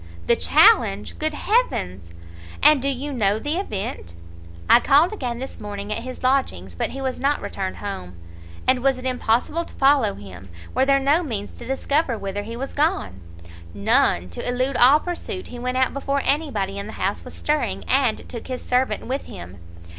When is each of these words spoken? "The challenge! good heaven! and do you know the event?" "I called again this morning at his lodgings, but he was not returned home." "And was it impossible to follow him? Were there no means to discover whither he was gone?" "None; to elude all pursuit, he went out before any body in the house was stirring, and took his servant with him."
"The 0.25 0.35
challenge! 0.35 1.19
good 1.19 1.35
heaven! 1.35 2.01
and 2.63 2.81
do 2.81 2.89
you 2.89 3.13
know 3.13 3.37
the 3.37 3.57
event?" 3.57 4.15
"I 4.67 4.79
called 4.79 5.13
again 5.13 5.37
this 5.37 5.59
morning 5.59 5.91
at 5.93 6.01
his 6.01 6.23
lodgings, 6.23 6.73
but 6.73 6.89
he 6.89 6.99
was 6.99 7.19
not 7.19 7.39
returned 7.39 7.75
home." 7.75 8.15
"And 8.67 8.79
was 8.81 8.97
it 8.97 9.05
impossible 9.05 9.63
to 9.63 9.75
follow 9.75 10.15
him? 10.15 10.49
Were 10.73 10.87
there 10.87 10.97
no 10.97 11.21
means 11.21 11.51
to 11.51 11.67
discover 11.67 12.17
whither 12.17 12.41
he 12.41 12.57
was 12.57 12.73
gone?" 12.73 13.21
"None; 13.75 14.29
to 14.31 14.49
elude 14.49 14.75
all 14.75 14.99
pursuit, 14.99 15.49
he 15.49 15.59
went 15.59 15.77
out 15.77 15.93
before 15.93 16.23
any 16.25 16.49
body 16.49 16.79
in 16.79 16.87
the 16.87 16.93
house 16.93 17.23
was 17.23 17.35
stirring, 17.35 17.83
and 17.87 18.27
took 18.27 18.47
his 18.47 18.65
servant 18.65 19.05
with 19.05 19.25
him." 19.27 19.59